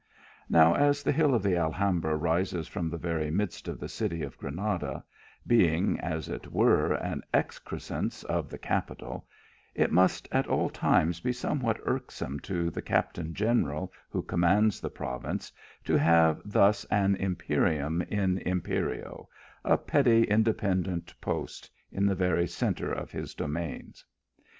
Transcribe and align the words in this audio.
Now, 0.49 0.73
as 0.73 1.03
the 1.03 1.11
hill 1.11 1.35
of 1.35 1.43
the 1.43 1.55
Alhambra 1.55 2.15
rises 2.15 2.67
from 2.67 2.89
the 2.89 2.97
very 2.97 3.29
midst 3.29 3.67
of 3.67 3.79
the 3.79 3.87
city 3.87 4.23
of 4.23 4.35
Granada, 4.35 5.03
being, 5.45 5.99
as 5.99 6.27
it 6.27 6.51
were, 6.51 6.93
an 6.93 7.21
excrescence 7.35 8.23
of 8.23 8.49
the 8.49 8.57
capital, 8.57 9.27
it 9.75 9.91
must 9.91 10.27
at 10.31 10.47
aU 10.49 10.69
times 10.69 11.19
be 11.19 11.31
somewhat 11.31 11.79
irksome 11.83 12.39
to 12.39 12.71
the 12.71 12.81
captain 12.81 13.35
general 13.35 13.93
who 14.09 14.23
commands 14.23 14.79
the 14.81 14.89
province, 14.89 15.51
to 15.83 15.97
have 15.99 16.41
thus 16.43 16.83
an 16.85 17.15
im 17.17 17.35
penum 17.35 18.01
in 18.09 18.39
imperio, 18.39 19.29
a 19.63 19.77
petty 19.77 20.23
independent 20.23 21.13
post, 21.21 21.69
in 21.91 22.07
the 22.07 22.15
very 22.15 22.47
core 22.47 22.89
of 22.91 23.11
his 23.11 23.35
domains. 23.35 24.03